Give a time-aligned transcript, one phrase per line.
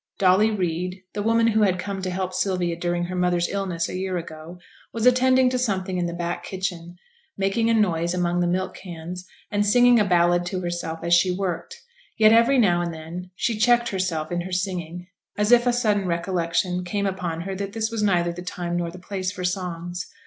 [0.17, 3.95] Dolly Reid, the woman who had come to help Sylvia during her mother's illness a
[3.95, 4.57] year ago,
[4.91, 6.95] was attending to something in the back kitchen,
[7.37, 11.29] making a noise among the milk cans, and singing a ballad to herself as she
[11.29, 11.83] worked;
[12.17, 15.05] yet every now and then she checked herself in her singing,
[15.37, 18.89] as if a sudden recollection came upon her that this was neither the time nor
[18.89, 20.07] the place for songs.